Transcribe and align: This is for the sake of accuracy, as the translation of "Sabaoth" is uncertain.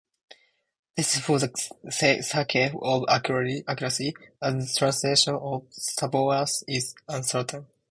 This 0.97 1.15
is 1.15 1.21
for 1.21 1.37
the 1.37 1.53
sake 1.91 2.73
of 2.81 3.05
accuracy, 3.07 3.63
as 3.67 3.97
the 3.99 4.73
translation 4.75 5.35
of 5.35 5.65
"Sabaoth" 5.69 6.63
is 6.67 6.95
uncertain. 7.07 7.67